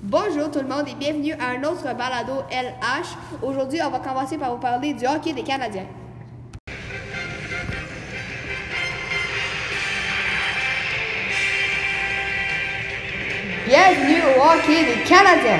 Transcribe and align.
Bonjour 0.00 0.48
tout 0.48 0.60
le 0.60 0.68
monde 0.68 0.86
et 0.86 0.94
bienvenue 0.94 1.32
à 1.32 1.48
un 1.48 1.64
autre 1.64 1.92
balado 1.92 2.44
LH. 2.52 3.42
Aujourd'hui, 3.42 3.80
on 3.84 3.90
va 3.90 3.98
commencer 3.98 4.38
par 4.38 4.52
vous 4.52 4.60
parler 4.60 4.94
du 4.94 5.04
hockey 5.04 5.32
des 5.32 5.42
Canadiens. 5.42 5.86
Bienvenue 13.66 14.22
au 14.22 14.40
hockey 14.40 14.84
des 14.84 15.02
Canadiens. 15.02 15.58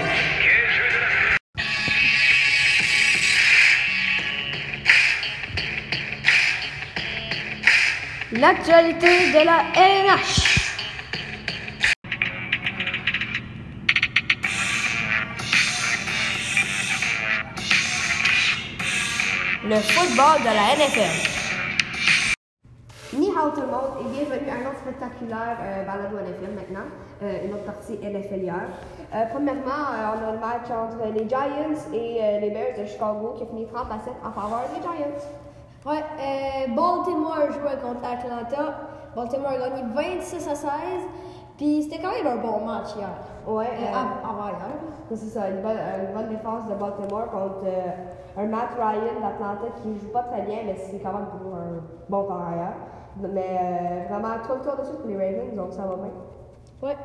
L'actualité 8.30 9.32
de 9.32 9.44
la 9.44 9.64
LNH. 9.74 10.57
Le 19.68 19.76
football 19.80 20.40
de 20.40 20.52
la 20.58 20.66
NFL. 20.80 21.12
Ni 23.18 23.28
hao 23.36 23.50
tout 23.50 23.60
le 23.60 23.66
monde 23.66 24.00
et 24.00 24.04
bienvenue 24.16 24.48
à 24.48 24.54
un 24.54 24.70
autre 24.70 24.80
spectaculaire 24.80 25.58
euh, 25.60 25.84
balado 25.84 26.16
NFL 26.16 26.54
maintenant, 26.56 26.88
euh, 27.22 27.44
une 27.44 27.52
autre 27.52 27.64
partie 27.64 27.98
NFL 27.98 28.40
hier. 28.40 28.64
Euh, 29.14 29.24
premièrement, 29.30 29.84
euh, 29.92 30.14
on 30.14 30.26
a 30.26 30.32
le 30.32 30.38
match 30.38 30.70
entre 30.70 31.12
les 31.12 31.28
Giants 31.28 31.82
et 31.92 32.18
euh, 32.18 32.40
les 32.40 32.48
Bears 32.48 32.78
de 32.80 32.86
Chicago 32.86 33.34
qui 33.36 33.42
a 33.42 33.46
fini 33.46 33.66
30 33.66 33.92
à 33.92 33.98
7 34.02 34.14
en 34.24 34.32
faveur 34.32 34.64
des 34.74 34.80
Giants. 34.80 35.20
Ouais, 35.84 36.00
euh, 36.00 36.74
Baltimore 36.74 37.52
jouait 37.52 37.76
contre 37.82 38.08
Atlanta. 38.08 38.88
Baltimore 39.14 39.50
a 39.50 39.68
gagné 39.68 39.82
26 39.94 40.48
à 40.48 40.54
16. 40.54 40.70
Puis 41.58 41.82
c'était 41.82 42.00
quand 42.00 42.12
même 42.12 42.26
un 42.38 42.40
bon 42.40 42.64
match 42.64 42.94
hier. 42.96 43.08
Ouais, 43.46 43.66
Euh, 43.66 43.84
euh, 43.84 43.98
av- 43.98 44.30
avant 44.30 44.48
hier. 44.48 44.58
Ça, 45.10 45.16
C'est 45.16 45.26
ça, 45.26 45.48
une 45.50 45.60
bonne, 45.60 45.76
une 45.76 46.14
bonne 46.14 46.28
défense 46.30 46.66
de 46.68 46.74
Baltimore 46.74 47.26
contre 47.30 47.64
euh, 47.66 48.40
un 48.42 48.46
Matt 48.46 48.70
Ryan 48.78 49.20
d'Atlanta 49.20 49.66
qui 49.82 49.98
joue 49.98 50.08
pas 50.12 50.22
très 50.22 50.42
bien, 50.42 50.58
mais 50.66 50.76
c'est 50.76 50.98
quand 51.00 51.12
même 51.12 51.26
toujours 51.36 51.54
un 51.56 51.80
bon 52.08 52.22
carrière. 52.24 52.74
Mais 53.20 53.58
euh, 53.60 54.08
vraiment, 54.08 54.34
trois 54.44 54.56
victoires 54.56 54.76
de 54.78 54.84
suite 54.84 54.98
pour 55.00 55.08
les 55.10 55.16
Ravens, 55.16 55.54
donc 55.56 55.72
ça 55.72 55.82
va 55.82 55.96
bien. 55.96 56.12
Ouais. 56.82 56.96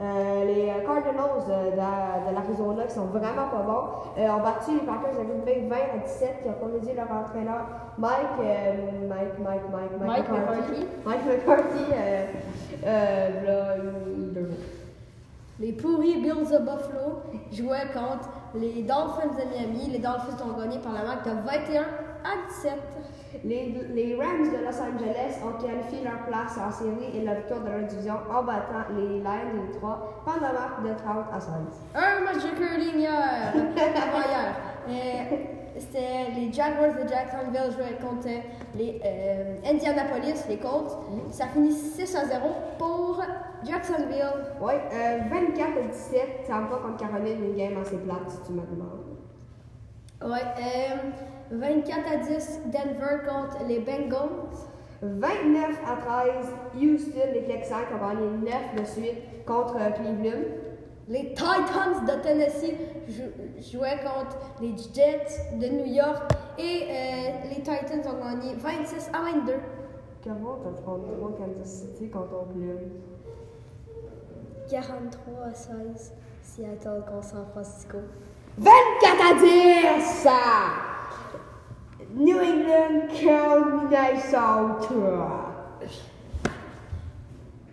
Euh, 0.00 0.44
les 0.44 0.70
euh, 0.70 0.86
Cardinals 0.86 1.42
euh, 1.50 1.70
de, 1.72 2.30
de 2.30 2.34
l'Arizona 2.34 2.84
qui 2.84 2.94
sont 2.94 3.06
vraiment 3.06 3.48
pas 3.50 3.62
bons 3.66 4.22
euh, 4.22 4.28
ont 4.28 4.42
battu 4.44 4.74
les 4.74 4.86
Packers 4.86 5.18
de 5.18 5.24
Green 5.24 5.44
Bay 5.44 5.66
20 5.68 5.74
à 5.74 6.06
17 6.06 6.42
qui 6.42 6.48
ont 6.48 6.52
congédié 6.52 6.94
leur 6.94 7.10
entraîneur 7.10 7.66
Mike, 7.98 8.38
Mike, 8.38 9.38
Mike, 9.42 9.62
Mike, 9.72 9.90
Mike 10.00 10.30
McCarthy. 10.30 10.86
Mike 11.04 11.20
McCarthy, 11.26 11.90
là. 12.84 13.74
Les 15.58 15.72
pourris 15.72 16.20
Bills 16.20 16.48
de 16.48 16.58
Buffalo 16.58 17.18
jouaient 17.52 17.90
contre 17.92 18.28
les 18.54 18.82
Dolphins 18.82 19.34
de 19.36 19.48
Miami. 19.50 19.90
Les 19.90 19.98
Dolphins 19.98 20.36
ont 20.46 20.56
gagné 20.56 20.78
par 20.78 20.92
la 20.92 21.02
marque 21.02 21.24
de 21.24 21.32
21 21.32 21.82
à 22.24 22.48
17. 22.48 22.72
Les, 23.44 23.74
les 23.94 24.16
Rams 24.16 24.50
de 24.50 24.64
Los 24.64 24.80
Angeles 24.80 25.38
ont 25.44 25.62
qualifié 25.62 26.02
leur 26.02 26.24
place 26.26 26.56
en 26.58 26.70
série 26.70 27.14
et 27.14 27.24
la 27.24 27.34
victoire 27.34 27.60
de 27.60 27.70
leur 27.70 27.82
division 27.86 28.14
en 28.30 28.42
battant 28.42 28.88
les 28.96 29.20
Lions 29.20 29.62
de 29.62 29.72
Détroit 29.72 30.22
par 30.24 30.40
la 30.40 30.52
marque 30.52 30.82
de 30.82 30.94
30 30.94 31.26
à 31.32 31.40
16. 31.40 31.52
Un 31.94 32.24
match 32.24 32.42
de 32.42 32.56
curling 32.56 32.98
hier, 32.98 33.52
avant 33.54 34.28
hier. 34.28 35.28
C'était 35.78 36.32
les 36.34 36.52
Jaguars 36.52 36.94
de 36.94 37.08
Jacksonville 37.08 37.72
jouaient 37.72 37.98
contre 38.02 38.28
les 38.74 39.00
euh, 39.04 39.56
Indianapolis, 39.64 40.44
les 40.48 40.58
Colts. 40.58 40.98
Ça 41.30 41.46
finit 41.48 41.72
6 41.72 42.16
à 42.16 42.24
0 42.24 42.48
pour 42.78 43.22
Jacksonville. 43.64 44.32
Oui, 44.60 44.72
euh, 44.92 45.18
24 45.30 45.78
à 45.78 45.82
17, 45.92 46.20
ça 46.46 46.54
va 46.54 46.66
pas 46.66 46.76
contre 46.78 46.96
Caroline, 46.96 47.44
une 47.44 47.56
game 47.56 47.80
assez 47.80 47.96
plate 47.96 48.28
si 48.28 48.38
tu 48.46 48.52
me 48.52 48.62
demandes. 48.62 49.18
Ouais, 50.22 50.42
euh, 50.58 51.56
24 51.56 52.12
à 52.12 52.16
10, 52.16 52.60
Denver 52.66 53.18
contre 53.28 53.64
les 53.66 53.78
Bengals. 53.80 54.50
29 55.00 55.78
à 55.86 55.96
13, 55.96 56.46
Houston, 56.74 57.20
les 57.32 57.44
Texans 57.44 57.82
qui 57.86 57.94
ont 57.94 57.98
gagné 58.08 58.52
9 58.76 58.80
de 58.80 58.84
suite 58.84 59.44
contre 59.46 59.76
euh, 59.76 59.90
Cleveland. 59.90 60.42
Les 61.06 61.28
Titans 61.34 62.04
de 62.06 62.20
Tennessee 62.22 62.74
jou- 63.08 63.32
jouaient 63.78 64.00
contre 64.02 64.36
les 64.60 64.76
Jets 64.92 65.56
de 65.56 65.66
New 65.68 65.86
York 65.86 66.30
et 66.58 66.82
euh, 66.90 67.48
les 67.48 67.62
Titans 67.62 68.02
ont 68.12 68.24
gagné 68.24 68.54
26 68.56 69.10
à 69.14 69.22
22. 69.32 69.52
Comment 70.24 70.56
t'as 70.64 70.82
33 70.82 71.36
Kansas 71.38 71.68
City 71.82 72.10
contre 72.10 72.34
Oakland? 72.34 72.90
43 74.68 75.44
à 75.46 75.54
16, 75.54 76.12
Seattle 76.42 77.04
contre 77.08 77.24
San 77.24 77.46
Francisco. 77.52 77.98
24 78.58 79.30
à 79.30 79.34
10! 79.34 80.28
New 82.16 82.36
England 82.36 83.06
contre 83.12 83.88
Minnesota. 83.88 84.78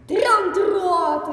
33 0.07 1.13
à 1.13 1.19
30. 1.19 1.31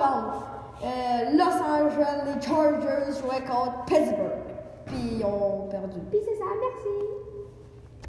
Euh, 0.85 1.37
Los 1.37 1.59
Angeles, 1.63 2.23
les 2.27 2.41
Chargers 2.41 3.13
jouaient 3.21 3.45
contre 3.45 3.85
Pittsburgh. 3.85 4.41
Puis 4.87 5.19
ils 5.19 5.25
ont 5.25 5.69
perdu. 5.71 6.01
Puis 6.11 6.21
c'est 6.25 6.39
ça, 6.39 6.45
merci. 6.59 7.22